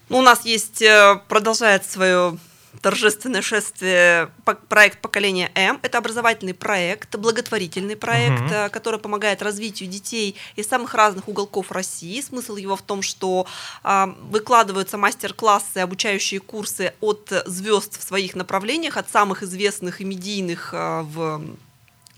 Ну, 0.09 0.19
у 0.19 0.23
нас 0.23 0.45
есть, 0.47 0.81
э, 0.81 1.21
продолжает 1.29 1.85
свое 1.85 2.39
торжественное 2.81 3.43
шествие 3.43 4.31
проект 4.69 5.01
поколения 5.01 5.51
М. 5.55 5.79
Это 5.83 5.99
образовательный 5.99 6.55
проект, 6.55 7.17
благотворительный 7.17 7.97
проект, 7.97 8.43
угу. 8.43 8.71
который 8.71 9.01
помогает 9.01 9.43
развитию 9.43 9.89
детей 9.89 10.37
из 10.57 10.69
самых 10.69 10.95
разных 10.95 11.29
уголков 11.29 11.73
России. 11.73 12.21
Смысл 12.21 12.57
его 12.57 12.77
в 12.77 12.83
том, 12.83 13.03
что 13.03 13.47
а, 13.83 14.15
выкладываются 14.31 14.97
мастер-классы, 14.97 15.79
обучающие 15.79 16.41
курсы 16.41 16.95
от 17.01 17.33
звезд 17.47 17.99
в 17.99 18.07
своих 18.07 18.35
направлениях, 18.35 18.97
от 18.97 19.11
самых 19.11 19.43
известных 19.43 20.01
и 20.01 20.05
медийных 20.05 20.71
а, 20.73 21.03
в 21.03 21.43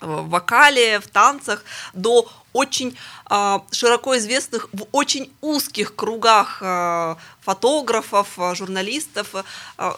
в 0.01 0.29
вокале, 0.29 1.01
в 1.01 1.09
танцах, 1.09 1.65
до 1.95 2.29
очень 2.53 2.97
э, 3.31 3.59
широко 3.71 4.17
известных 4.19 4.69
в 4.73 4.87
очень 4.93 5.33
узких 5.41 5.95
кругах 5.95 6.59
э, 6.61 7.15
фотографов, 7.41 8.39
э, 8.39 8.55
журналистов. 8.55 9.35
Э, 9.79 9.93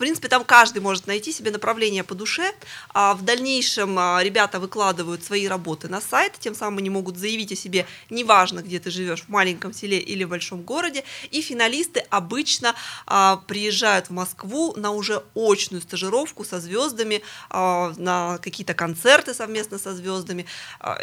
принципе, 0.00 0.28
там 0.28 0.44
каждый 0.44 0.80
может 0.80 1.06
найти 1.06 1.30
себе 1.30 1.50
направление 1.50 2.02
по 2.02 2.14
душе. 2.14 2.52
А 2.94 3.14
в 3.14 3.22
дальнейшем 3.22 3.98
э, 3.98 4.24
ребята 4.24 4.58
выкладывают 4.58 5.22
свои 5.22 5.46
работы 5.46 5.88
на 5.88 6.00
сайт, 6.00 6.32
тем 6.40 6.54
самым 6.54 6.78
они 6.78 6.90
могут 6.90 7.18
заявить 7.18 7.52
о 7.52 7.56
себе, 7.56 7.86
неважно, 8.08 8.60
где 8.62 8.80
ты 8.80 8.90
живешь, 8.90 9.22
в 9.22 9.28
маленьком 9.28 9.74
селе 9.74 9.98
или 9.98 10.24
в 10.24 10.30
большом 10.30 10.62
городе. 10.62 11.04
И 11.30 11.42
финалисты 11.42 12.00
обычно 12.08 12.74
э, 13.06 13.36
приезжают 13.46 14.06
в 14.06 14.12
Москву 14.12 14.74
на 14.76 14.90
уже 14.90 15.22
очную 15.34 15.82
стажировку 15.82 16.44
со 16.44 16.60
звездами, 16.60 17.22
э, 17.50 17.92
на 17.96 18.38
какие-то 18.38 18.72
концерты 18.72 19.34
совместно 19.34 19.78
со 19.78 19.94
звездами. 19.94 20.46
Э, 20.80 20.94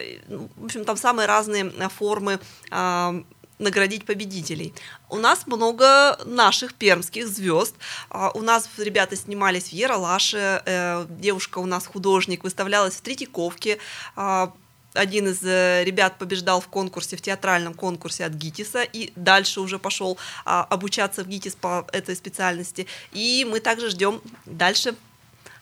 в 0.56 0.66
общем, 0.66 0.86
там 0.86 0.98
самые 0.98 1.28
разные 1.28 1.66
э, 1.66 1.90
формы 1.90 2.40
э, 2.72 3.24
наградить 3.60 4.06
победителей. 4.06 4.74
У 5.10 5.18
нас 5.18 5.48
много 5.48 6.20
наших 6.26 6.74
пермских 6.74 7.28
звезд. 7.28 7.76
А, 8.10 8.32
у 8.32 8.42
нас 8.42 8.70
ребята 8.78 9.16
снимались 9.16 9.70
в 9.70 9.74
Яралаше, 9.74 10.62
э, 10.66 11.06
девушка 11.10 11.60
у 11.60 11.66
нас 11.66 11.88
художник, 11.88 12.44
выставлялась 12.44 12.96
в 12.96 13.02
Третьяковке. 13.02 13.80
А, 14.16 14.54
один 14.94 15.28
из 15.28 15.44
ребят 15.44 16.18
побеждал 16.18 16.60
в 16.60 16.68
конкурсе, 16.68 17.18
в 17.18 17.22
театральном 17.22 17.74
конкурсе 17.76 18.26
от 18.26 18.34
ГИТИСа, 18.34 18.82
и 18.82 19.12
дальше 19.16 19.62
уже 19.62 19.78
пошел 19.78 20.18
а, 20.46 20.64
обучаться 20.64 21.24
в 21.24 21.28
ГИТИС 21.28 21.56
по 21.56 21.86
этой 21.92 22.16
специальности. 22.16 22.88
И 23.12 23.46
мы 23.50 23.60
также 23.60 23.90
ждем 23.90 24.22
дальше 24.46 24.96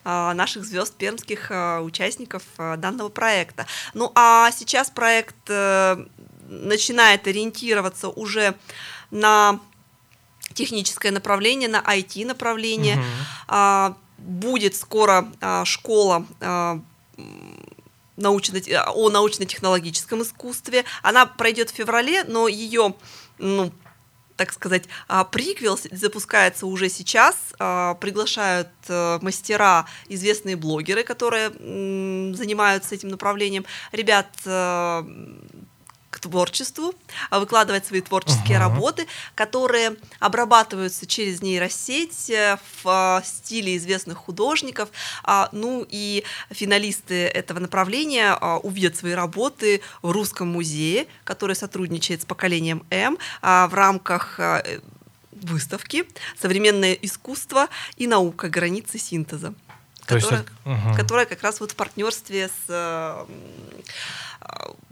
наших 0.03 0.65
звезд 0.65 0.93
пермских 0.93 1.51
участников 1.81 2.43
данного 2.57 3.09
проекта. 3.09 3.65
Ну 3.95 4.11
а 4.13 4.51
сейчас 4.51 4.91
проект 4.91 5.35
э, 5.47 6.05
начинает 6.47 7.27
ориентироваться 7.27 8.09
уже 8.09 8.55
на 9.11 9.59
техническое 10.53 11.11
направление, 11.11 11.69
на 11.69 11.81
IT 11.81 12.25
направление. 12.25 12.97
Угу. 13.47 13.95
Будет 14.17 14.75
скоро 14.75 15.27
школа 15.65 16.25
научно, 18.15 18.59
о 18.85 19.09
научно-технологическом 19.09 20.23
искусстве. 20.23 20.85
Она 21.01 21.25
пройдет 21.25 21.69
в 21.69 21.75
феврале, 21.75 22.23
но 22.23 22.47
ее 22.47 22.95
ну, 23.37 23.71
так 24.37 24.51
сказать, 24.51 24.83
а, 25.07 25.23
приквел 25.23 25.79
запускается 25.91 26.65
уже 26.67 26.89
сейчас. 26.89 27.35
А, 27.57 27.93
приглашают 27.95 28.69
э, 28.87 29.19
мастера, 29.21 29.85
известные 30.09 30.55
блогеры, 30.57 31.03
которые 31.03 31.49
занимаются 31.49 32.95
этим 32.95 33.09
направлением. 33.09 33.65
Ребят 33.91 34.27
э, 34.45 35.03
творчеству, 36.25 36.95
а, 37.29 37.39
выкладывать 37.39 37.85
свои 37.85 38.01
творческие 38.01 38.57
uh-huh. 38.57 38.61
работы, 38.61 39.07
которые 39.35 39.95
обрабатываются 40.19 41.05
через 41.05 41.41
нейросеть 41.41 42.29
э, 42.31 42.57
в 42.83 42.87
а, 42.89 43.21
стиле 43.23 43.77
известных 43.77 44.17
художников. 44.17 44.89
А, 45.23 45.49
ну 45.51 45.85
и 45.87 46.23
финалисты 46.49 47.25
этого 47.25 47.59
направления 47.59 48.35
увидят 48.63 48.95
свои 48.95 49.13
работы 49.13 49.81
в 50.01 50.11
Русском 50.11 50.47
музее, 50.47 51.07
который 51.23 51.55
сотрудничает 51.55 52.23
с 52.23 52.25
поколением 52.25 52.83
М 52.89 53.17
в 53.41 53.69
рамках 53.71 54.39
э, 54.39 54.79
выставки 55.31 56.05
«Современное 56.39 56.93
искусство 56.93 57.67
и 57.97 58.07
наука. 58.07 58.49
Границы 58.49 58.97
синтеза», 58.97 59.53
которая, 60.05 60.41
есть, 60.41 60.51
угу. 60.65 60.95
которая 60.95 61.25
как 61.25 61.41
раз 61.41 61.59
вот 61.59 61.71
в 61.71 61.75
партнерстве 61.75 62.47
с 62.47 62.65
э, 62.69 63.25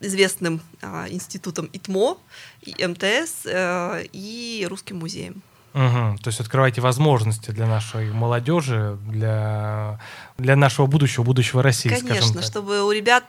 известным 0.01 0.61
э, 0.81 1.07
институтом 1.09 1.69
ИТМО, 1.71 2.17
и 2.61 2.85
МТС 2.85 3.45
э, 3.45 4.05
и 4.11 4.65
Русским 4.69 4.97
музеем. 4.97 5.41
Угу. 5.73 6.17
То 6.21 6.27
есть 6.27 6.39
открывайте 6.39 6.81
возможности 6.81 7.49
для 7.49 7.65
нашей 7.65 8.11
молодежи, 8.11 8.95
для, 9.07 9.99
для 10.37 10.55
нашего 10.55 10.85
будущего, 10.85 11.23
будущего 11.23 11.63
России. 11.63 11.89
Конечно, 11.89 12.43
чтобы 12.43 12.83
у 12.83 12.91
ребят, 12.91 13.23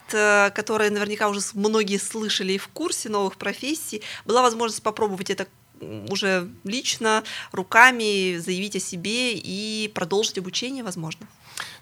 которые 0.54 0.90
наверняка 0.90 1.28
уже 1.28 1.40
многие 1.54 1.96
слышали 1.96 2.52
и 2.52 2.58
в 2.58 2.68
курсе 2.68 3.08
новых 3.08 3.38
профессий, 3.38 4.02
была 4.26 4.42
возможность 4.42 4.82
попробовать 4.82 5.30
это 5.30 5.46
уже 6.10 6.48
лично, 6.64 7.24
руками, 7.52 8.38
заявить 8.38 8.76
о 8.76 8.80
себе 8.80 9.34
и 9.34 9.90
продолжить 9.94 10.38
обучение, 10.38 10.84
возможно. 10.84 11.26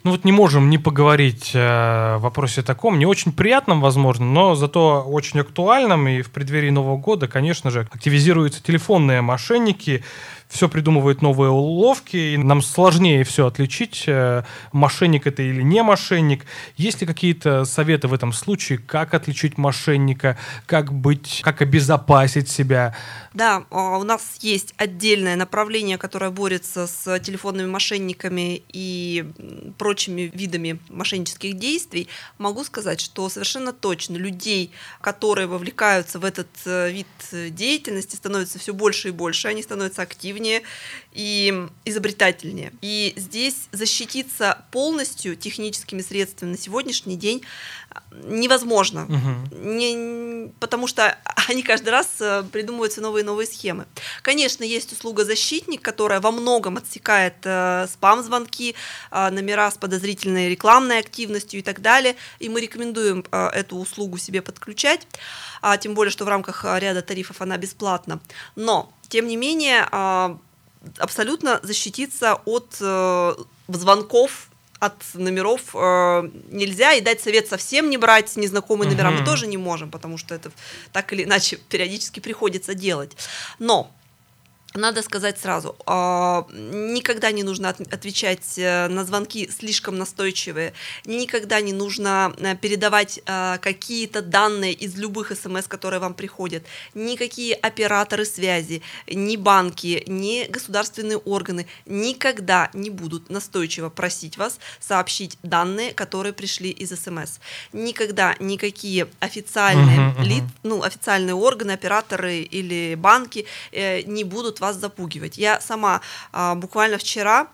Ну 0.05 0.11
вот 0.11 0.25
не 0.25 0.33
можем 0.33 0.69
не 0.69 0.79
поговорить 0.79 1.53
о 1.55 2.19
вопросе 2.19 2.63
таком, 2.63 2.99
не 2.99 3.07
очень 3.07 3.33
приятном, 3.33 3.81
возможно, 3.81 4.27
но 4.27 4.57
зато 4.57 5.03
очень 5.03 5.39
актуальном. 5.39 6.09
И 6.09 6.23
в 6.23 6.31
преддверии 6.31 6.71
Нового 6.71 6.97
года, 6.97 7.29
конечно 7.29 7.71
же, 7.71 7.87
активизируются 7.91 8.63
телефонные 8.63 9.21
мошенники, 9.21 10.03
все 10.53 10.69
придумывают 10.69 11.23
новые 11.23 11.51
уловки, 11.51 12.17
и 12.17 12.37
нам 12.37 12.61
сложнее 12.61 13.25
все 13.25 13.47
отличить, 13.47 14.05
э, 14.07 14.43
мошенник 14.73 15.27
это 15.27 15.43
или 15.43 15.63
не 15.63 15.83
мошенник. 15.83 16.45
Есть 16.77 17.01
ли 17.01 17.07
какие-то 17.07 17.65
советы 17.65 18.07
в 18.07 18.13
этом 18.13 18.35
случае, 18.35 18.79
как 18.79 19.15
отличить 19.15 19.57
мошенника, 19.57 20.37
как 20.67 20.93
быть, 20.93 21.41
как 21.43 21.63
обезопасить 21.63 22.51
себя? 22.51 22.95
Да, 23.33 23.65
а, 23.71 23.97
у 23.97 24.03
нас 24.03 24.37
есть 24.41 24.75
отдельное 24.77 25.37
направление, 25.37 25.97
которое 25.97 26.31
борется 26.31 26.87
с 26.87 27.19
телефонными 27.21 27.69
мошенниками 27.69 28.63
и 28.69 29.25
прочими 29.79 30.31
видами 30.35 30.79
мошеннических 30.91 31.57
действий. 31.57 32.09
Могу 32.37 32.63
сказать, 32.65 33.01
что 33.01 33.31
совершенно 33.31 33.73
точно 33.73 34.17
людей, 34.17 34.71
которые 35.01 35.47
вовлекаются 35.47 36.19
в 36.19 36.27
этот 36.27 36.49
э, 36.67 36.93
вид 36.93 37.07
деятельности, 37.55 38.17
становится 38.17 38.59
все 38.59 38.75
больше 38.75 39.09
и 39.09 39.13
больше, 39.13 39.49
они 39.49 39.63
становятся 39.63 40.03
активнее, 40.03 40.42
эффективнее 40.43 40.63
и 41.13 41.69
изобретательнее. 41.85 42.73
И 42.81 43.13
здесь 43.17 43.69
защититься 43.73 44.65
полностью 44.71 45.37
техническими 45.37 46.01
средствами 46.01 46.53
на 46.53 46.59
сегодняшний 46.59 47.17
день 47.17 47.43
невозможно, 48.25 49.05
угу. 49.05 49.57
не, 49.57 50.51
потому 50.61 50.87
что 50.87 51.19
они 51.49 51.63
каждый 51.63 51.91
раз 51.91 52.09
э, 52.21 52.43
придумываются 52.51 53.03
новые 53.03 53.23
и 53.23 53.27
новые 53.27 53.47
схемы. 53.47 53.85
Конечно, 54.23 54.65
есть 54.65 54.93
услуга 54.93 55.25
защитник, 55.25 55.83
которая 55.83 56.21
во 56.21 56.31
многом 56.31 56.79
отсекает 56.79 57.35
э, 57.45 57.87
спам-звонки, 57.93 58.75
э, 59.11 59.31
номера 59.31 59.71
с 59.71 59.77
подозрительной 59.77 60.49
рекламной 60.49 60.99
активностью 61.01 61.61
и 61.61 61.63
так 61.63 61.83
далее, 61.83 62.17
и 62.39 62.49
мы 62.49 62.63
рекомендуем 62.63 63.25
э, 63.31 63.49
эту 63.49 63.77
услугу 63.77 64.17
себе 64.17 64.41
подключать, 64.41 65.07
а, 65.61 65.77
тем 65.77 65.95
более, 65.95 66.11
что 66.11 66.25
в 66.25 66.29
рамках 66.29 66.65
э, 66.65 66.79
ряда 66.79 67.03
тарифов 67.03 67.43
она 67.43 67.59
бесплатна. 67.59 68.21
Но 68.57 68.91
тем 69.12 69.26
не 69.26 69.37
менее, 69.37 69.87
а, 69.92 70.38
абсолютно 70.97 71.61
защититься 71.62 72.40
от 72.47 72.76
э, 72.81 73.35
звонков 73.69 74.49
от 74.78 74.95
номеров 75.14 75.61
э, 75.75 76.31
нельзя, 76.50 76.95
и 76.95 77.02
дать 77.02 77.21
совет 77.21 77.47
совсем 77.47 77.90
не 77.90 77.99
брать 77.99 78.35
незнакомые 78.37 78.90
номера 78.90 79.11
угу. 79.11 79.19
мы 79.19 79.25
тоже 79.25 79.47
не 79.47 79.59
можем, 79.59 79.90
потому 79.90 80.16
что 80.16 80.35
это 80.35 80.50
так 80.92 81.12
или 81.12 81.25
иначе 81.25 81.57
периодически 81.57 82.21
приходится 82.21 82.75
делать. 82.75 83.12
Но 83.59 83.92
надо 84.75 85.02
сказать 85.02 85.38
сразу, 85.38 85.76
а, 85.87 86.47
никогда 86.50 87.31
не 87.31 87.43
нужно 87.43 87.69
отвечать 87.69 88.59
э, 88.59 88.88
на 88.88 89.05
звонки 89.05 89.50
слишком 89.50 89.99
настойчивые, 89.99 90.73
никогда 91.05 91.61
не 91.61 91.73
нужно 91.73 92.35
э, 92.38 92.57
передавать 92.57 93.21
э, 93.26 93.59
какие-то 93.61 94.23
данные 94.23 94.73
из 94.73 94.97
любых 94.97 95.33
смс, 95.37 95.67
которые 95.67 96.00
вам 96.00 96.14
приходят, 96.14 96.64
никакие 96.95 97.55
операторы 97.55 98.25
связи, 98.25 98.83
ни 99.07 99.37
банки, 99.37 100.05
ни 100.07 100.47
государственные 100.49 101.19
органы 101.19 101.67
никогда 101.87 102.71
не 102.73 102.91
будут 102.91 103.31
настойчиво 103.31 103.91
просить 103.91 104.38
вас 104.38 104.59
сообщить 104.81 105.38
данные, 105.43 105.93
которые 105.93 106.33
пришли 106.33 106.71
из 106.71 106.91
смс. 106.91 107.38
Никогда 107.73 108.35
никакие 108.41 109.09
официальные 109.21 109.99
uh-huh, 109.99 110.25
uh-huh. 110.25 110.49
ну 110.62 110.83
официальные 110.83 111.35
органы, 111.35 111.73
операторы 111.73 112.38
или 112.38 112.95
банки 112.95 113.47
не 113.73 114.25
будут 114.25 114.62
вас 114.62 114.76
запугивать. 114.76 115.37
Я 115.37 115.61
сама 115.61 116.00
а, 116.33 116.54
буквально 116.54 116.97
вчера 116.97 117.49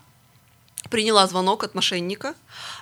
приняла 0.90 1.26
звонок 1.26 1.64
от 1.64 1.74
мошенника. 1.74 2.34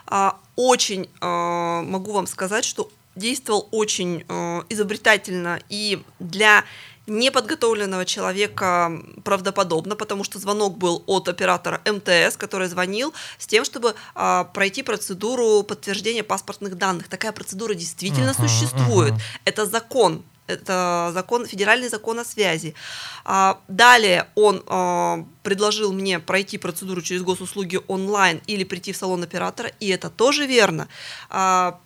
А, 0.07 0.37
очень 0.57 1.09
а, 1.21 1.83
могу 1.83 2.13
вам 2.13 2.27
сказать, 2.27 2.65
что 2.65 2.91
действовал 3.15 3.69
очень 3.71 4.25
а, 4.29 4.65
изобретательно 4.69 5.61
и 5.71 6.03
для 6.19 6.65
неподготовленного 7.07 8.05
человека 8.05 9.01
правдоподобно, 9.23 9.95
потому 9.95 10.25
что 10.25 10.41
звонок 10.41 10.77
был 10.77 11.05
от 11.07 11.29
оператора 11.29 11.81
МТС, 11.85 12.37
который 12.37 12.67
звонил 12.67 13.15
с 13.39 13.47
тем, 13.47 13.65
чтобы 13.65 13.95
а, 14.15 14.45
пройти 14.45 14.83
процедуру 14.83 15.63
подтверждения 15.63 16.25
паспортных 16.25 16.77
данных. 16.77 17.07
Такая 17.09 17.31
процедура 17.31 17.75
действительно 17.75 18.31
uh-huh, 18.31 18.49
существует. 18.49 19.13
Uh-huh. 19.13 19.41
Это 19.45 19.67
закон 19.67 20.25
это 20.47 21.11
закон, 21.13 21.47
федеральный 21.47 21.89
закон 21.89 22.19
о 22.19 22.25
связи. 22.25 22.75
А, 23.25 23.61
далее 23.69 24.29
он 24.35 24.63
а, 24.67 25.25
предложил 25.43 25.93
мне 25.93 26.19
пройти 26.21 26.59
процедуру 26.59 27.03
через 27.03 27.23
госуслуги 27.23 27.81
онлайн 27.89 28.41
или 28.47 28.65
прийти 28.65 28.93
в 28.93 28.97
салон 28.97 29.23
оператора, 29.23 29.73
и 29.81 29.89
это 29.89 30.11
тоже 30.11 30.47
верно. 30.47 30.89
А, 31.31 31.81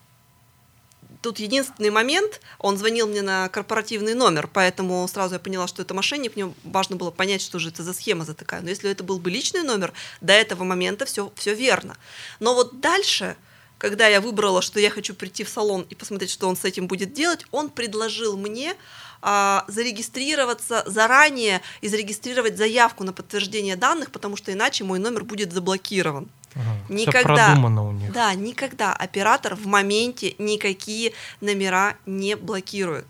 тут 1.22 1.38
единственный 1.38 1.90
момент, 1.90 2.40
он 2.58 2.76
звонил 2.76 3.06
мне 3.06 3.22
на 3.22 3.48
корпоративный 3.48 4.14
номер, 4.14 4.48
поэтому 4.52 5.06
сразу 5.08 5.34
я 5.34 5.38
поняла, 5.40 5.66
что 5.66 5.82
это 5.82 5.94
мошенник, 5.94 6.36
мне 6.36 6.52
важно 6.64 6.96
было 6.96 7.10
понять, 7.10 7.42
что 7.42 7.58
же 7.58 7.68
это 7.68 7.82
за 7.82 7.92
схема 7.92 8.24
за 8.24 8.34
такая. 8.34 8.62
Но 8.62 8.70
если 8.70 8.90
это 8.90 9.04
был 9.04 9.18
бы 9.18 9.30
личный 9.30 9.62
номер, 9.62 9.92
до 10.20 10.32
этого 10.32 10.64
момента 10.64 11.04
все, 11.04 11.32
все 11.36 11.54
верно. 11.54 11.96
Но 12.40 12.54
вот 12.54 12.80
дальше 12.80 13.36
когда 13.80 14.06
я 14.06 14.20
выбрала, 14.20 14.60
что 14.60 14.78
я 14.78 14.90
хочу 14.90 15.14
прийти 15.14 15.42
в 15.42 15.48
салон 15.48 15.86
и 15.88 15.94
посмотреть, 15.94 16.30
что 16.30 16.48
он 16.48 16.54
с 16.54 16.66
этим 16.66 16.86
будет 16.86 17.14
делать, 17.14 17.46
он 17.50 17.70
предложил 17.70 18.36
мне 18.36 18.74
а, 19.22 19.64
зарегистрироваться 19.68 20.84
заранее 20.86 21.62
и 21.80 21.88
зарегистрировать 21.88 22.58
заявку 22.58 23.04
на 23.04 23.14
подтверждение 23.14 23.76
данных, 23.76 24.10
потому 24.10 24.36
что 24.36 24.52
иначе 24.52 24.84
мой 24.84 24.98
номер 24.98 25.24
будет 25.24 25.52
заблокирован. 25.52 26.28
Ага, 26.54 26.76
никогда, 26.90 27.54
у 27.54 27.92
них. 27.92 28.12
да, 28.12 28.34
никогда 28.34 28.92
оператор 28.92 29.54
в 29.54 29.66
моменте 29.66 30.34
никакие 30.36 31.14
номера 31.40 31.96
не 32.04 32.36
блокирует, 32.36 33.06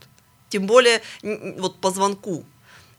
тем 0.51 0.67
более 0.67 1.03
вот 1.23 1.81
по 1.81 1.91
звонку. 1.91 2.45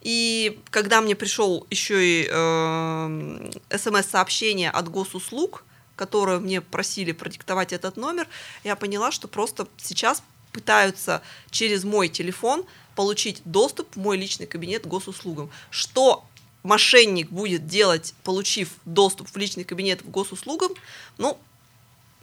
И 0.02 0.60
когда 0.68 1.00
мне 1.00 1.14
пришел 1.14 1.66
еще 1.70 2.04
и 2.04 2.28
э, 2.30 3.50
смс-сообщение 3.78 4.68
от 4.68 4.90
госуслуг, 4.90 5.64
которую 6.02 6.40
мне 6.40 6.60
просили 6.60 7.12
продиктовать 7.12 7.72
этот 7.72 7.96
номер, 7.96 8.26
я 8.64 8.74
поняла, 8.74 9.12
что 9.12 9.28
просто 9.28 9.68
сейчас 9.76 10.20
пытаются 10.50 11.22
через 11.52 11.84
мой 11.84 12.08
телефон 12.08 12.64
получить 12.96 13.40
доступ 13.44 13.94
в 13.94 13.98
мой 14.00 14.16
личный 14.16 14.48
кабинет 14.48 14.84
госуслугам. 14.84 15.48
Что 15.70 16.24
мошенник 16.64 17.30
будет 17.30 17.68
делать, 17.68 18.14
получив 18.24 18.70
доступ 18.84 19.28
в 19.28 19.36
личный 19.36 19.62
кабинет 19.62 20.02
в 20.02 20.10
госуслугам, 20.10 20.72
ну, 21.18 21.38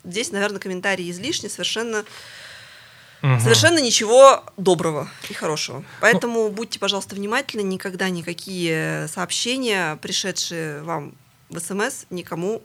здесь, 0.04 0.34
наверное, 0.34 0.60
комментарии 0.60 1.10
излишни, 1.10 1.48
совершенно 1.48 2.04
Угу. 3.22 3.42
Совершенно 3.42 3.80
ничего 3.80 4.46
доброго 4.56 5.10
и 5.30 5.34
хорошего. 5.34 5.84
Поэтому 6.00 6.44
ну, 6.44 6.50
будьте, 6.50 6.80
пожалуйста, 6.80 7.16
внимательны, 7.16 7.64
никогда 7.64 8.08
никакие 8.10 9.10
сообщения, 9.10 9.98
пришедшие 9.98 10.82
вам 10.84 11.14
в 11.50 11.60
СМС, 11.60 12.06
никому 12.10 12.62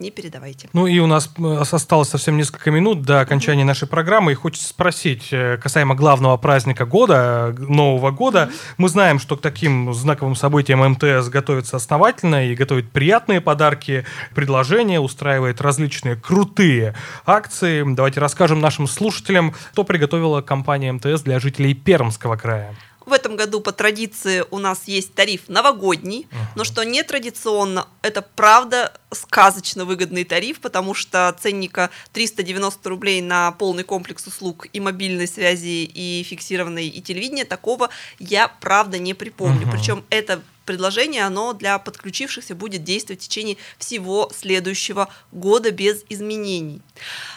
не 0.00 0.10
передавайте. 0.10 0.68
Ну 0.72 0.86
и 0.86 0.98
у 0.98 1.06
нас 1.06 1.30
э, 1.38 1.56
осталось 1.56 2.08
совсем 2.08 2.36
несколько 2.36 2.70
минут 2.70 3.02
до 3.02 3.20
окончания 3.20 3.62
mm-hmm. 3.62 3.66
нашей 3.66 3.88
программы, 3.88 4.32
и 4.32 4.34
хочется 4.34 4.68
спросить 4.68 5.28
э, 5.32 5.58
касаемо 5.58 5.94
главного 5.94 6.36
праздника 6.36 6.86
года, 6.86 7.54
Нового 7.58 8.10
года. 8.10 8.48
Mm-hmm. 8.50 8.74
Мы 8.78 8.88
знаем, 8.88 9.18
что 9.18 9.36
к 9.36 9.40
таким 9.40 9.92
знаковым 9.94 10.36
событиям 10.36 10.80
МТС 10.88 11.28
готовится 11.28 11.76
основательно 11.76 12.48
и 12.48 12.54
готовит 12.54 12.90
приятные 12.90 13.40
подарки, 13.40 14.04
предложения, 14.34 15.00
устраивает 15.00 15.60
различные 15.60 16.16
крутые 16.16 16.94
акции. 17.26 17.84
Давайте 17.86 18.20
расскажем 18.20 18.60
нашим 18.60 18.86
слушателям, 18.86 19.54
что 19.72 19.84
приготовила 19.84 20.40
компания 20.40 20.92
МТС 20.92 21.22
для 21.22 21.40
жителей 21.40 21.74
Пермского 21.74 22.36
края. 22.36 22.74
В 23.08 23.12
этом 23.14 23.36
году 23.36 23.62
по 23.62 23.72
традиции 23.72 24.44
у 24.50 24.58
нас 24.58 24.82
есть 24.84 25.14
тариф 25.14 25.48
новогодний, 25.48 26.26
uh-huh. 26.30 26.36
но 26.56 26.64
что 26.64 26.84
не 26.84 27.02
традиционно, 27.02 27.88
это 28.02 28.20
правда 28.20 28.92
сказочно 29.10 29.86
выгодный 29.86 30.24
тариф, 30.24 30.60
потому 30.60 30.92
что 30.92 31.34
ценника 31.40 31.88
390 32.12 32.86
рублей 32.86 33.22
на 33.22 33.52
полный 33.52 33.82
комплекс 33.82 34.26
услуг 34.26 34.66
и 34.74 34.78
мобильной 34.78 35.26
связи, 35.26 35.84
и 35.84 36.22
фиксированной, 36.22 36.86
и 36.86 37.00
телевидения, 37.00 37.46
такого 37.46 37.88
я 38.18 38.48
правда 38.48 38.98
не 38.98 39.14
припомню. 39.14 39.66
Uh-huh. 39.66 39.72
Причем 39.72 40.04
это 40.10 40.42
предложение, 40.66 41.24
оно 41.24 41.54
для 41.54 41.78
подключившихся 41.78 42.54
будет 42.54 42.84
действовать 42.84 43.22
в 43.22 43.24
течение 43.26 43.56
всего 43.78 44.30
следующего 44.36 45.08
года 45.32 45.70
без 45.70 46.04
изменений. 46.10 46.82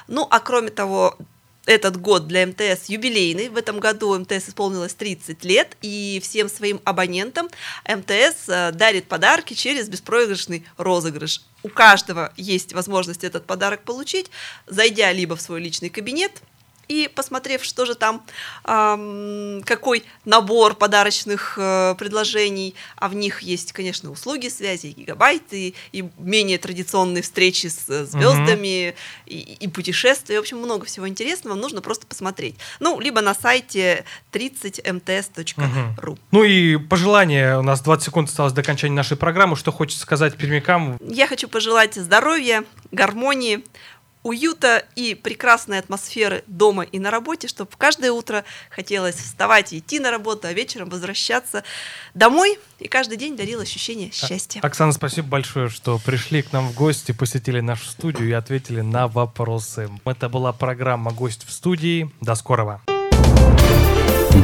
Ну, 0.10 0.28
а 0.30 0.42
кроме 0.42 0.70
того, 0.70 1.18
этот 1.66 1.98
год 2.00 2.28
для 2.28 2.46
МТС 2.46 2.90
юбилейный. 2.90 3.50
В 3.50 3.58
этом 3.58 3.80
году 3.80 4.18
МТС 4.18 4.50
исполнилось 4.50 4.94
30 4.94 5.44
лет, 5.46 5.78
и 5.82 6.20
всем 6.24 6.50
своим 6.50 6.82
абонентам 6.84 7.50
МТС 7.88 8.48
э, 8.48 8.72
дарит 8.72 9.08
подарки 9.08 9.54
через 9.54 9.88
беспроигрышный 9.90 10.66
розыгрыш. 10.78 11.42
У 11.64 11.70
каждого 11.70 12.34
есть 12.38 12.74
возможность 12.74 13.24
этот 13.24 13.46
подарок 13.46 13.84
получить, 13.84 14.32
зайдя 14.68 15.12
либо 15.12 15.36
в 15.36 15.42
свой 15.42 15.62
личный 15.62 15.90
кабинет, 15.90 16.42
и 16.88 17.10
посмотрев, 17.14 17.64
что 17.64 17.86
же 17.86 17.96
там, 17.96 18.24
какой 18.64 20.04
набор 20.26 20.76
подарочных 20.76 21.58
э, 21.58 21.96
предложений, 21.98 22.76
а 22.98 23.08
в 23.08 23.16
них 23.16 23.42
есть, 23.42 23.72
конечно, 23.72 24.12
услуги 24.12 24.50
связи, 24.50 24.88
гигабайты, 24.88 25.74
и 25.92 26.10
менее 26.18 26.58
традиционные 26.58 27.24
встречи 27.24 27.68
с 27.68 27.90
э, 27.90 28.06
звездами, 28.06 28.90
угу. 28.90 28.98
и, 29.26 29.38
и 29.60 29.68
путешествия, 29.68 30.38
в 30.38 30.42
общем, 30.42 30.58
много 30.58 30.86
всего 30.86 31.08
интересного, 31.08 31.56
нужно 31.56 31.82
просто 31.82 32.06
посмотреть. 32.06 32.56
Ну, 32.80 33.00
либо 33.00 33.22
на 33.22 33.34
сайте 33.34 34.06
30mts.ru. 34.34 36.12
Угу. 36.12 36.18
Ну 36.32 36.44
и 36.44 36.78
пожелание, 36.78 37.58
у 37.58 37.64
нас 37.64 37.82
20 37.82 38.06
секунд 38.06 38.30
осталось 38.30 38.54
до 38.54 38.62
окончания 38.62 38.96
нашей 38.96 39.18
программы, 39.18 39.56
что 39.56 39.72
хочется 39.72 40.02
сказать 40.02 40.36
пермякам? 40.36 40.98
Я 41.02 41.28
хочу 41.28 41.48
пожелать 41.48 41.96
здоровья, 41.96 42.64
гармонии, 42.92 43.64
уюта 44.24 44.86
и 44.96 45.16
прекрасной 45.16 45.80
атмосферы 45.80 46.44
дома 46.48 46.84
и 46.84 47.00
на 47.00 47.12
работе, 47.12 47.48
чтобы 47.48 47.72
каждое 47.78 48.12
утро 48.12 48.44
хотелось 48.70 49.16
вставать 49.16 49.74
и 49.74 49.80
идти 49.80 50.00
на 50.00 50.12
работу, 50.12 50.48
а 50.48 50.54
вечером 50.54 50.90
возвращаться 50.90 51.64
домой 52.14 52.60
и 52.80 52.88
каждый 52.88 53.18
день 53.18 53.36
дарил 53.36 53.62
ощущение 53.62 54.12
счастья. 54.12 54.62
Оксана, 54.62 54.92
спасибо 54.92 55.28
большое, 55.28 55.70
что 55.70 56.00
пришли 56.00 56.42
к 56.42 56.52
нам 56.52 56.70
в 56.70 56.76
гости, 56.76 57.12
посетили 57.12 57.60
нашу 57.60 57.86
студию 57.90 58.30
и 58.30 58.34
ответили 58.34 58.82
на 58.82 59.08
вопросы. 59.08 59.90
Это 60.06 60.30
была 60.30 60.54
программа 60.54 61.12
«Гость 61.12 61.46
в 61.48 61.52
студии». 61.52 62.12
До 62.22 62.36
скорого. 62.36 62.82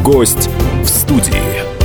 Гость 0.03 0.47
в 0.83 0.87
студии. 0.87 1.76